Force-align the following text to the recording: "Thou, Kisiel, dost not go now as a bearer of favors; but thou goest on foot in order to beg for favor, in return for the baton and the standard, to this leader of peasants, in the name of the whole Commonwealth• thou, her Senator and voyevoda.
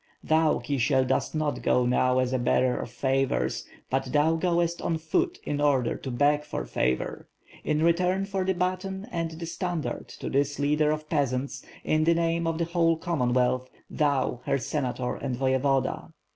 "Thou, 0.23 0.57
Kisiel, 0.57 1.05
dost 1.05 1.35
not 1.35 1.61
go 1.61 1.85
now 1.85 2.17
as 2.17 2.33
a 2.33 2.39
bearer 2.39 2.79
of 2.79 2.89
favors; 2.89 3.67
but 3.91 4.05
thou 4.05 4.33
goest 4.35 4.81
on 4.81 4.97
foot 4.97 5.37
in 5.43 5.61
order 5.61 5.95
to 5.95 6.09
beg 6.09 6.43
for 6.43 6.65
favor, 6.65 7.27
in 7.63 7.83
return 7.83 8.25
for 8.25 8.43
the 8.43 8.55
baton 8.55 9.07
and 9.11 9.29
the 9.29 9.45
standard, 9.45 10.07
to 10.07 10.27
this 10.31 10.57
leader 10.57 10.89
of 10.89 11.07
peasants, 11.07 11.63
in 11.83 12.05
the 12.05 12.15
name 12.15 12.47
of 12.47 12.57
the 12.57 12.65
whole 12.65 12.97
Commonwealth• 12.97 13.69
thou, 13.91 14.41
her 14.45 14.57
Senator 14.57 15.17
and 15.17 15.35
voyevoda. 15.35 16.09